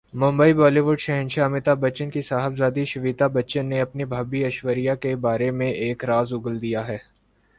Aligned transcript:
ممبئی 0.13 0.53
بالی 0.59 0.81
would 0.83 0.97
کے 0.97 1.03
شہنشاہ 1.05 1.45
امیتابھبچن 1.45 2.09
کی 2.13 2.21
صاحبزادی 2.21 2.85
شویتا 2.91 3.27
بچن 3.35 3.65
نے 3.69 3.81
اپنی 3.81 4.05
بھابھی 4.13 4.43
ایشوریا 4.43 4.95
کے 5.03 5.15
بارے 5.25 5.49
ایک 5.73 6.05
راز 6.05 6.33
اگل 6.33 6.61
دیا 6.61 6.87
ہے 6.87 6.97